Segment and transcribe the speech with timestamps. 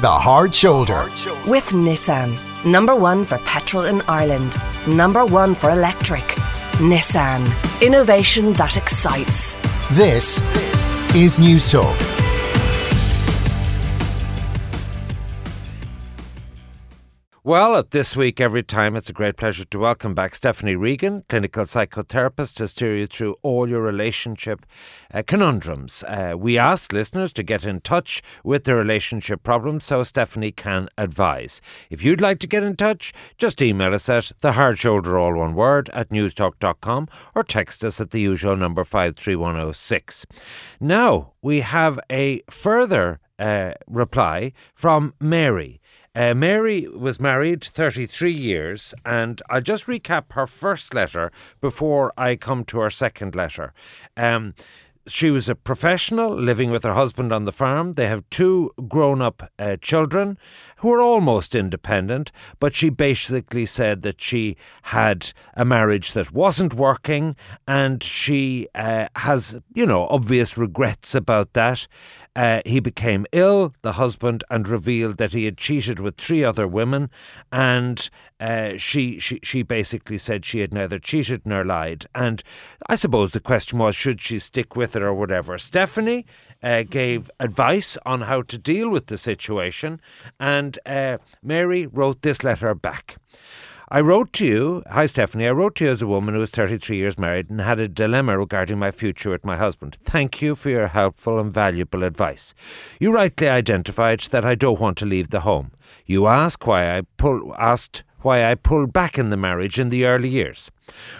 [0.00, 1.08] The Hard Shoulder.
[1.46, 2.38] With Nissan.
[2.64, 4.56] Number one for petrol in Ireland.
[4.86, 6.24] Number one for electric.
[6.80, 7.44] Nissan.
[7.82, 9.56] Innovation that excites.
[9.90, 10.40] This
[11.14, 12.19] is Newstalk.
[17.50, 21.24] Well, at this week, every time, it's a great pleasure to welcome back Stephanie Regan,
[21.28, 24.64] clinical psychotherapist, to steer you through all your relationship
[25.12, 26.04] uh, conundrums.
[26.06, 30.88] Uh, we ask listeners to get in touch with their relationship problems so Stephanie can
[30.96, 31.60] advise.
[31.90, 35.34] If you'd like to get in touch, just email us at the hard shoulder, all
[35.34, 40.24] one word, at newstalk.com or text us at the usual number 53106.
[40.78, 45.79] Now, we have a further uh, reply from Mary.
[46.12, 52.34] Uh, Mary was married 33 years, and I'll just recap her first letter before I
[52.34, 53.72] come to her second letter.
[54.16, 54.54] Um,
[55.06, 57.94] she was a professional living with her husband on the farm.
[57.94, 60.36] They have two grown up uh, children
[60.78, 66.74] who are almost independent, but she basically said that she had a marriage that wasn't
[66.74, 67.34] working
[67.66, 71.86] and she uh, has, you know, obvious regrets about that.
[72.36, 76.66] Uh, he became ill, the husband, and revealed that he had cheated with three other
[76.66, 77.10] women.
[77.50, 82.06] And uh, she, she, she basically said she had neither cheated nor lied.
[82.14, 82.42] And
[82.88, 85.58] I suppose the question was should she stick with it or whatever?
[85.58, 86.26] Stephanie
[86.62, 90.00] uh, gave advice on how to deal with the situation,
[90.38, 93.16] and uh, Mary wrote this letter back.
[93.92, 96.52] I wrote to you, hi Stephanie, I wrote to you as a woman who was
[96.52, 99.96] 33 years married and had a dilemma regarding my future with my husband.
[100.04, 102.54] Thank you for your helpful and valuable advice.
[103.00, 105.72] You rightly identified that I don't want to leave the home.
[106.06, 110.04] You ask why I pull, asked why I pulled back in the marriage in the
[110.04, 110.70] early years.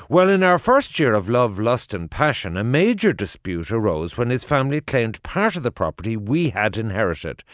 [0.09, 4.31] Well, in our first year of love, lust, and passion, a major dispute arose when
[4.31, 7.45] his family claimed part of the property we had inherited.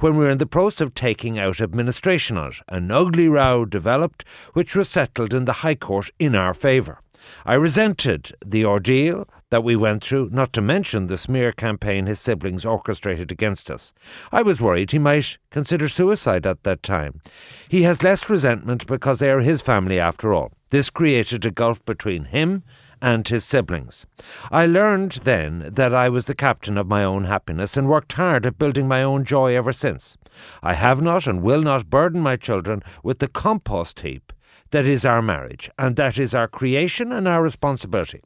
[0.00, 3.64] When we were in the process of taking out administration on it, an ugly row
[3.64, 7.00] developed, which was settled in the High Court in our favour.
[7.46, 12.18] I resented the ordeal that we went through, not to mention the smear campaign his
[12.18, 13.92] siblings orchestrated against us.
[14.32, 17.20] I was worried he might consider suicide at that time.
[17.68, 20.52] He has less resentment because they are his family after all.
[20.74, 22.64] This created a gulf between him
[23.00, 24.06] and his siblings.
[24.50, 28.44] I learned then that I was the captain of my own happiness and worked hard
[28.44, 30.16] at building my own joy ever since.
[30.64, 34.32] I have not and will not burden my children with the compost heap
[34.70, 38.20] that is our marriage, and that is our creation and our responsibility.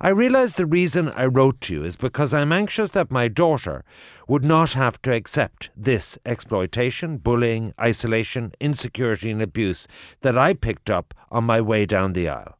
[0.00, 3.84] I realize the reason I wrote to you is because I'm anxious that my daughter
[4.28, 9.88] would not have to accept this exploitation, bullying, isolation, insecurity, and abuse
[10.22, 12.58] that I picked up on my way down the aisle.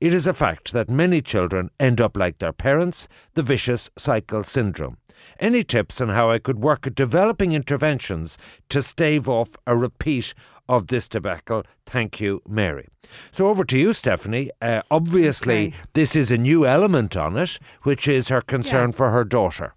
[0.00, 4.44] It is a fact that many children end up like their parents, the vicious cycle
[4.44, 4.98] syndrome.
[5.40, 8.38] Any tips on how I could work at developing interventions
[8.68, 10.34] to stave off a repeat
[10.68, 11.64] of this debacle.
[11.86, 12.88] Thank you, Mary.
[13.30, 14.50] So over to you, Stephanie.
[14.60, 15.76] Uh, obviously, okay.
[15.94, 18.96] this is a new element on it, which is her concern yeah.
[18.96, 19.74] for her daughter.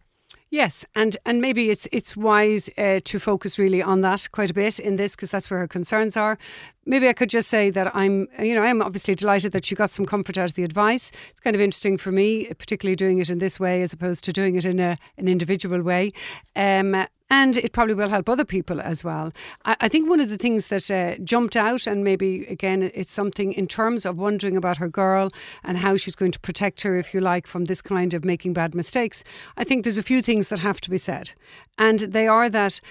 [0.53, 4.53] Yes, and and maybe it's it's wise uh, to focus really on that quite a
[4.53, 6.38] bit in this because that's where her concerns are.
[6.85, 9.91] Maybe I could just say that I'm, you know, I'm obviously delighted that she got
[9.91, 11.09] some comfort out of the advice.
[11.29, 14.34] It's kind of interesting for me, particularly doing it in this way as opposed to
[14.34, 16.12] doing it in a, an individual way.
[16.53, 19.31] Um, and it probably will help other people as well.
[19.66, 23.14] I, I think one of the things that uh, jumped out, and maybe again, it's
[23.14, 25.31] something in terms of wondering about her girl
[25.64, 28.53] and how she's going to protect her, if you like, from this kind of making
[28.53, 29.24] bad mistakes.
[29.56, 31.31] I think there's a few things that have to be said,
[31.78, 32.81] and they are that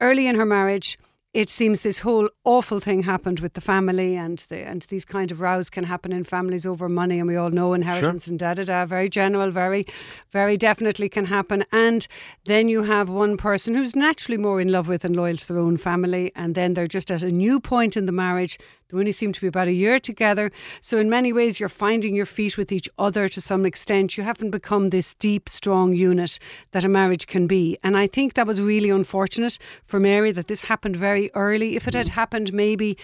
[0.00, 0.98] early in her marriage,
[1.32, 5.30] it seems this whole awful thing happened with the family and the, and these kind
[5.30, 8.32] of rows can happen in families over money and we all know inheritance sure.
[8.32, 9.86] and da da da very general very
[10.30, 12.08] very definitely can happen and
[12.46, 15.58] then you have one person who's naturally more in love with and loyal to their
[15.58, 18.58] own family and then they're just at a new point in the marriage
[18.90, 20.50] they only seem to be about a year together.
[20.80, 24.16] So, in many ways, you're finding your feet with each other to some extent.
[24.16, 26.38] You haven't become this deep, strong unit
[26.72, 27.78] that a marriage can be.
[27.82, 31.76] And I think that was really unfortunate for Mary that this happened very early.
[31.76, 32.14] If it had mm-hmm.
[32.14, 32.96] happened maybe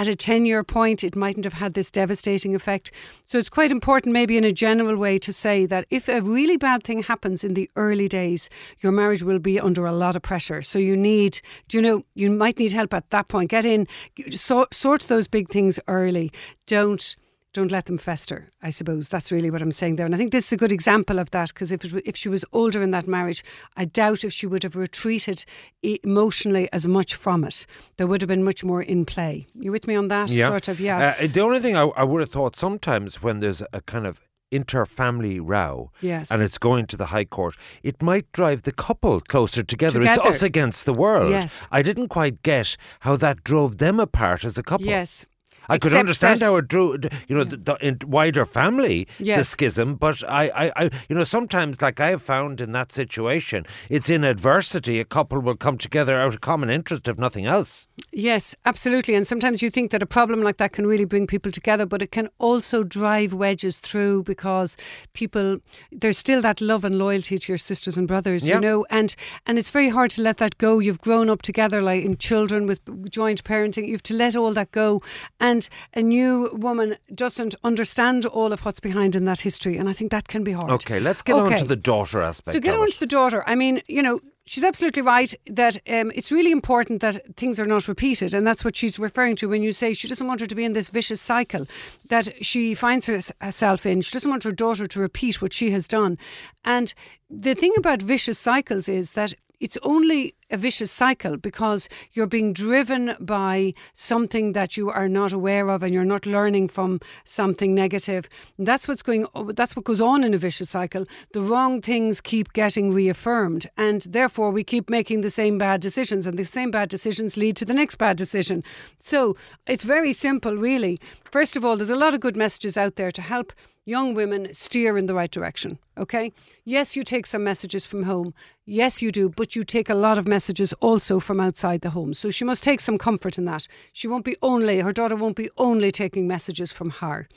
[0.00, 2.90] at a 10 year point, it mightn't have had this devastating effect.
[3.26, 6.56] So it's quite important, maybe in a general way, to say that if a really
[6.56, 8.48] bad thing happens in the early days,
[8.78, 10.62] your marriage will be under a lot of pressure.
[10.62, 13.50] So you need, do you know, you might need help at that point.
[13.50, 13.86] Get in,
[14.30, 16.32] sort, sort those big things early.
[16.66, 17.14] Don't
[17.52, 18.50] don't let them fester.
[18.62, 20.72] I suppose that's really what I'm saying there, and I think this is a good
[20.72, 23.42] example of that because if if she was older in that marriage,
[23.76, 25.44] I doubt if she would have retreated
[25.82, 27.66] emotionally as much from it.
[27.96, 29.46] There would have been much more in play.
[29.54, 30.30] You with me on that?
[30.30, 30.48] Yeah.
[30.48, 31.14] Sort of, yeah.
[31.20, 34.20] Uh, the only thing I, I would have thought sometimes when there's a kind of
[34.52, 36.28] inter-family row Yes.
[36.30, 37.54] and it's going to the High Court,
[37.84, 40.02] it might drive the couple closer together.
[40.02, 41.30] It's us against the world.
[41.30, 41.66] Yes.
[41.70, 44.86] I didn't quite get how that drove them apart as a couple.
[44.86, 45.24] Yes.
[45.70, 49.06] I could understand how it drew, you know, the, the in wider family,
[49.38, 49.94] the schism.
[49.94, 54.10] But I, I, I, you know, sometimes, like I have found in that situation, it's
[54.10, 57.86] in adversity a couple will come together out of common interest, if nothing else.
[58.12, 59.14] Yes, absolutely.
[59.14, 62.02] And sometimes you think that a problem like that can really bring people together, but
[62.02, 64.76] it can also drive wedges through because
[65.12, 65.58] people
[65.92, 68.56] there's still that love and loyalty to your sisters and brothers, Yeah.
[68.56, 69.14] you know, and
[69.46, 70.80] and it's very hard to let that go.
[70.80, 72.80] You've grown up together like in children with
[73.10, 73.86] joint parenting.
[73.86, 75.02] You have to let all that go.
[75.38, 79.76] And a new woman doesn't understand all of what's behind in that history.
[79.76, 80.70] And I think that can be hard.
[80.70, 82.54] Okay, let's get on to the daughter aspect.
[82.54, 82.92] So get on it.
[82.94, 83.44] to the daughter.
[83.46, 87.64] I mean, you know, she's absolutely right that um, it's really important that things are
[87.64, 90.46] not repeated, and that's what she's referring to when you say she doesn't want her
[90.46, 91.66] to be in this vicious cycle
[92.08, 94.00] that she finds herself in.
[94.00, 96.18] She doesn't want her daughter to repeat what she has done,
[96.64, 96.92] and
[97.30, 99.34] the thing about vicious cycles is that.
[99.60, 105.32] It's only a vicious cycle because you're being driven by something that you are not
[105.32, 108.26] aware of and you're not learning from something negative.
[108.56, 111.04] And that's what's going that's what goes on in a vicious cycle.
[111.34, 116.26] The wrong things keep getting reaffirmed and therefore we keep making the same bad decisions
[116.26, 118.64] and the same bad decisions lead to the next bad decision.
[118.98, 119.36] So,
[119.66, 120.98] it's very simple really.
[121.30, 123.52] First of all, there's a lot of good messages out there to help
[123.90, 125.78] young women steer in the right direction.
[125.98, 126.32] Okay?
[126.64, 128.32] Yes, you take some messages from home.
[128.64, 132.14] Yes, you do, but you take a lot of messages also from outside the home.
[132.14, 133.66] So she must take some comfort in that.
[133.92, 137.28] She won't be only, her daughter won't be only taking messages from her.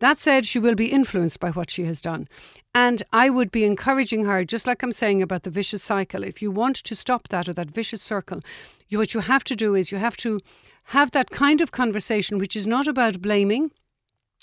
[0.00, 2.28] That said, she will be influenced by what she has done.
[2.74, 6.42] And I would be encouraging her, just like I'm saying about the vicious cycle, if
[6.42, 8.40] you want to stop that or that vicious circle,
[8.88, 10.40] you, what you have to do is you have to
[10.88, 13.70] have that kind of conversation, which is not about blaming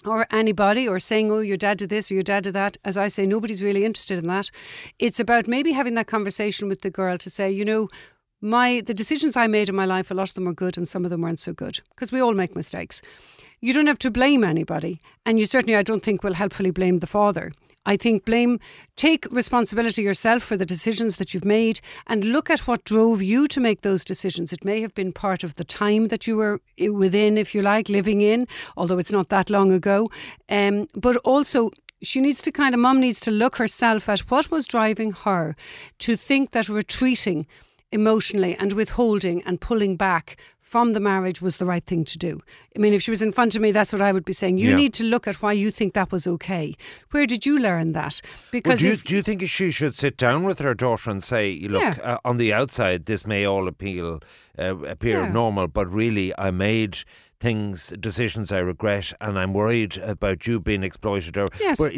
[0.06, 2.78] or anybody or saying, oh, your dad did this or your dad did that.
[2.84, 4.50] As I say, nobody's really interested in that.
[5.00, 7.90] It's about maybe having that conversation with the girl to say, you know,
[8.42, 10.90] my the decisions I made in my life, a lot of them were good and
[10.90, 13.02] some of them weren't so good because we all make mistakes.
[13.64, 16.98] You don't have to blame anybody, and you certainly, I don't think, will helpfully blame
[16.98, 17.52] the father.
[17.86, 18.60] I think blame,
[18.96, 23.48] take responsibility yourself for the decisions that you've made and look at what drove you
[23.48, 24.54] to make those decisions.
[24.54, 27.90] It may have been part of the time that you were within, if you like,
[27.90, 28.48] living in,
[28.78, 30.12] although it's not that long ago.
[30.48, 31.72] Um, but also,
[32.04, 35.56] she needs to kind of, mum needs to look herself at what was driving her
[36.00, 37.48] to think that retreating
[37.92, 42.40] emotionally and withholding and pulling back from the marriage was the right thing to do.
[42.76, 44.58] I mean, if she was in front of me, that's what I would be saying.
[44.58, 44.76] You Yeah.
[44.78, 46.74] need to look at why you think that was okay.
[47.12, 48.22] Where did you learn that?
[48.24, 51.10] Well, Because do, you, if, do you think she should sit down with her daughter
[51.12, 51.96] and say, "Look, Yeah.
[52.02, 54.20] uh, on the outside, this may all appeal
[54.60, 55.32] uh, appear Yeah.
[55.32, 56.98] normal, but really, I made
[57.40, 61.78] things, decisions I regret, and I'm worried about you being exploited." Or, Yes.
[61.80, 61.94] but,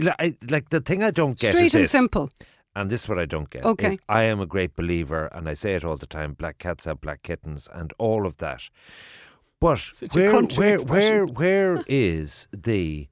[0.49, 2.29] like the thing I don't get straight and this, simple.
[2.75, 3.65] And this is what I don't get.
[3.65, 3.93] Okay.
[3.93, 6.85] is I am a great believer, and I say it all the time: black cats
[6.85, 8.69] have black kittens, and all of that.
[9.59, 13.07] But Such where, where, where, where is the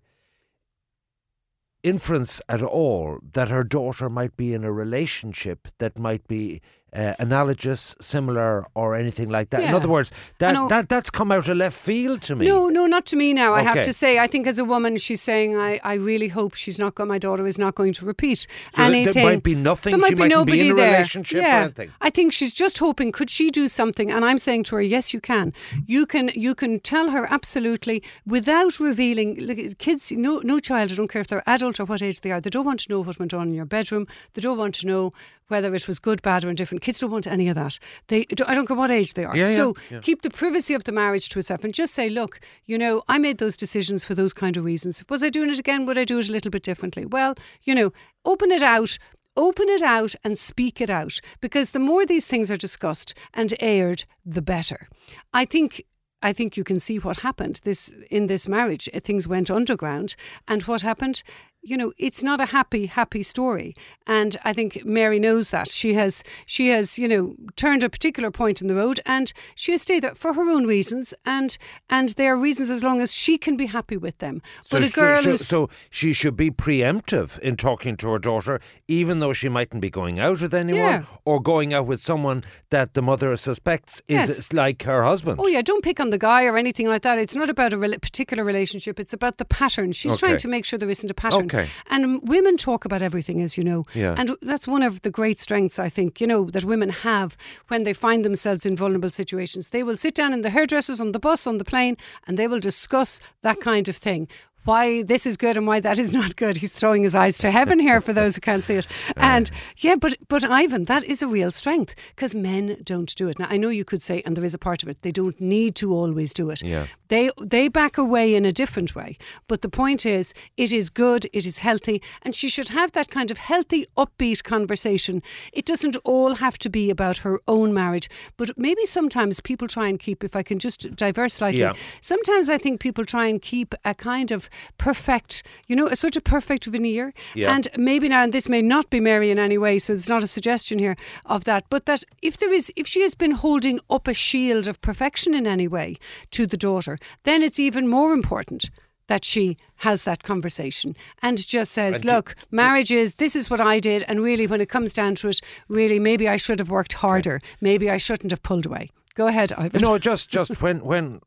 [1.83, 6.61] inference at all that her daughter might be in a relationship that might be
[6.93, 9.63] uh, analogous, similar, or anything like that?
[9.63, 12.45] In other words, that, that that's come out of left field to me.
[12.45, 13.53] No, no, not to me now.
[13.53, 16.53] I have to say, I think as a woman, she's saying, I, I really hope
[16.55, 19.13] she's not going, my daughter is not going to repeat So there- anything.
[19.13, 19.91] there might be nothing.
[19.91, 20.91] There might she be nobody be in a there.
[20.91, 21.61] relationship or yeah.
[21.63, 21.91] anything.
[22.01, 24.11] I think she's just hoping, could she do something?
[24.11, 25.53] And I'm saying to her, yes, you can.
[25.85, 29.39] You can, you can tell her absolutely without revealing.
[29.39, 32.31] Look, kids, no, no child, I don't care if they're adult or what age they
[32.31, 34.07] are, they don't want to know what went on in your bedroom.
[34.33, 35.13] They don't want to know
[35.51, 36.81] whether it was good, bad, or indifferent.
[36.81, 37.77] Kids don't want any of that.
[38.07, 39.35] They, I don't care what age they are.
[39.35, 39.99] Yeah, yeah, so yeah.
[39.99, 43.19] keep the privacy of the marriage to itself and just say, look, you know, I
[43.19, 45.03] made those decisions for those kind of reasons.
[45.09, 45.85] Was I doing it again?
[45.85, 47.05] Would I do it a little bit differently?
[47.05, 47.91] Well, you know,
[48.25, 48.97] open it out.
[49.37, 53.53] Open it out and speak it out because the more these things are discussed and
[53.61, 54.89] aired, the better.
[55.33, 55.85] I think
[56.21, 58.89] I think you can see what happened this in this marriage.
[59.03, 60.15] Things went underground,
[60.47, 61.23] and what happened?
[61.63, 63.75] You know, it's not a happy, happy story.
[64.07, 65.69] And I think Mary knows that.
[65.69, 69.71] She has, she has, you know, turned a particular point in the road, and she
[69.73, 71.57] has stayed there for her own reasons, and
[71.89, 74.41] and they are reasons as long as she can be happy with them.
[74.71, 78.59] but a girl so, who's so she should be preemptive in talking to her daughter,
[78.87, 81.03] even though she mightn't be going out with anyone Yeah.
[81.25, 84.51] or going out with someone that the mother suspects is Yes.
[84.53, 85.39] like her husband.
[85.39, 87.19] Oh yeah, don't pick on the guy or anything like that.
[87.19, 88.99] It's not about a rela- particular relationship.
[88.99, 89.91] It's about the pattern.
[89.91, 90.19] She's Okay.
[90.27, 91.45] trying to make sure there isn't a pattern.
[91.45, 91.50] Okay.
[91.89, 93.85] And women talk about everything, as you know.
[93.93, 94.15] Yeah.
[94.17, 97.83] And that's one of the great strengths I think you know that women have when
[97.83, 99.69] they find themselves in vulnerable situations.
[99.69, 102.47] They will sit down in the hairdressers on the bus, on the plane, and they
[102.47, 104.27] will discuss that kind of thing.
[104.63, 106.57] Why this is good and why that is not good.
[106.57, 108.87] He's throwing his eyes to heaven here for those who can't see it.
[109.17, 113.39] And yeah, but but Ivan, that is a real strength because men don't do it.
[113.39, 115.39] Now I know you could say, and there is a part of it, they don't
[115.39, 116.61] need to always do it.
[116.63, 116.85] Yeah.
[117.07, 119.17] They they back away in a different way.
[119.47, 123.09] But the point is, it is good, it is healthy, and she should have that
[123.09, 125.21] kind of healthy, upbeat conversation.
[125.53, 129.87] It doesn't all have to be about her own marriage, but maybe sometimes people try
[129.87, 130.23] and keep.
[130.23, 131.73] If I can just diverse slightly, Yeah.
[132.01, 136.21] sometimes I think people try and keep a kind of perfect, you know, such a
[136.21, 137.13] perfect veneer.
[137.33, 137.53] Yeah.
[137.53, 140.23] And maybe now, and this may not be Mary in any way, so it's not
[140.23, 143.79] a suggestion here of that, but that if there is, if she has been holding
[143.89, 145.97] up a shield of perfection in any way
[146.31, 148.69] to the daughter, then it's even more important
[149.07, 153.49] that she has that conversation and just says, And do- look, marriage is, this is
[153.49, 154.03] what I did.
[154.07, 157.41] And really, when it comes down to it, really, maybe I should have worked harder.
[157.59, 158.89] Maybe I shouldn't have pulled away.
[159.15, 159.81] Go ahead, Ivan.
[159.81, 161.19] No, just just when when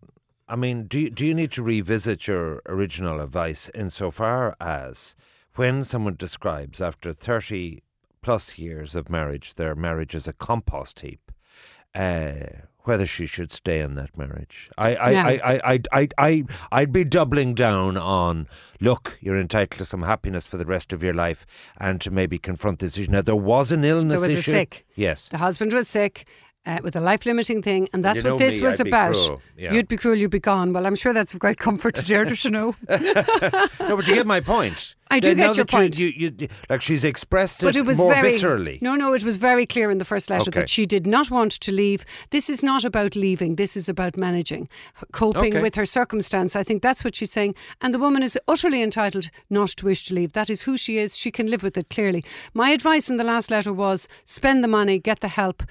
[0.46, 5.16] I mean, do you, do you need to revisit your original advice insofar as
[5.56, 7.82] when someone describes after thirty
[8.22, 11.32] plus years of marriage their marriage as a compost heap,
[11.94, 12.32] uh,
[12.80, 14.68] whether she should stay in that marriage?
[14.76, 15.26] I I, Yeah.
[15.26, 18.46] I, I, I, I, I I'd be doubling down on
[18.82, 21.46] look, you're entitled to some happiness for the rest of your life,
[21.78, 23.10] and to maybe confront this issue.
[23.10, 24.50] Now there was an illness There was a issue.
[24.50, 24.84] sick.
[24.94, 25.28] Yes.
[25.28, 26.26] The husband was sick.
[26.66, 29.18] Uh, with a life limiting thing, and that's You what this me, was I'd about.
[29.54, 29.74] yeah.
[29.74, 30.72] You'd be cruel, you'd be gone.
[30.72, 32.74] Well, I'm sure that's of great comfort to Deirdre to know.
[33.80, 34.94] No, but you get my point.
[35.10, 35.98] I do Then get your point.
[35.98, 38.80] You, you, like she's expressed it, But it was more very viscerally.
[38.80, 40.60] No, no, it was very clear in the first letter Okay.
[40.60, 42.06] that she did not want to leave.
[42.30, 43.56] This is not about leaving.
[43.56, 44.66] This is about managing,
[45.12, 45.60] coping Okay.
[45.62, 46.56] with her circumstance.
[46.56, 47.54] I think that's what she's saying.
[47.82, 50.32] And the woman is utterly entitled not to wish to leave.
[50.32, 51.14] That is who she is.
[51.14, 52.24] She can live with it clearly.
[52.54, 55.62] My advice in the last letter was spend the money, get the help.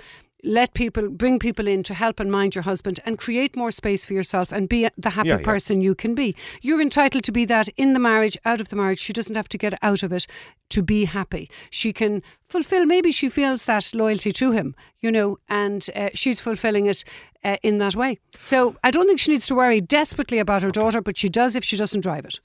[0.45, 4.05] Let people bring people in to help and mind your husband and create more space
[4.05, 5.45] for yourself and be the happy Yeah, yeah.
[5.45, 6.35] person you can be.
[6.61, 8.99] You're entitled to be that in the marriage, out of the marriage.
[8.99, 10.27] She doesn't have to get out of it
[10.71, 11.49] to be happy.
[11.69, 16.39] She can fulfill, maybe she feels that loyalty to him, you know, and uh, she's
[16.41, 17.03] fulfilling it
[17.43, 18.19] uh, in that way.
[18.39, 21.55] So I don't think she needs to worry desperately about her daughter, but she does
[21.55, 22.39] if she doesn't drive it.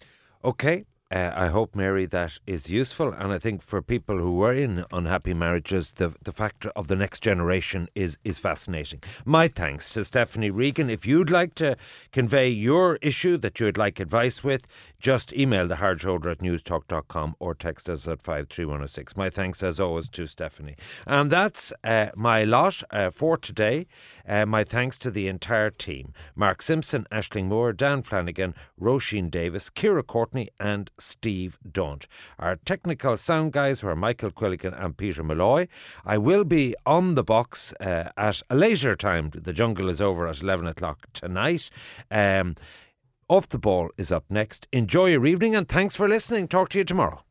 [0.45, 0.85] Okay.
[1.11, 3.13] Uh, I hope, Mary, that is useful.
[3.13, 6.97] And I think for people who were in unhappy marriages, the the factor of the
[6.97, 9.01] next generation is is fascinating.
[9.25, 10.91] My thanks to Stephanie Regan.
[10.91, 11.77] If you'd like to
[12.13, 14.67] convey your issue that you'd like advice with,
[15.01, 19.17] just email the hard at newstalk.com or text us at 53106.
[19.17, 20.77] My thanks, as always, to Stephanie.
[21.07, 23.87] And that's uh, my lot uh, for today.
[24.29, 29.71] Uh, my thanks to the entire team Mark Simpson, Ashling Moore, Dan Flanagan, Roisin Davis,
[29.71, 32.07] Kira Courtney, and Steve Daunt.
[32.39, 35.69] Our technical sound guys were Michael Quilligan and Peter Malloy.
[36.05, 39.31] I will be on the box uh, at a later time.
[39.35, 41.71] The jungle is over at 11 o'clock tonight.
[42.11, 42.57] Um,
[43.29, 44.67] off the ball is up next.
[44.73, 46.49] Enjoy your evening and thanks for listening.
[46.49, 47.23] Talk to you tomorrow.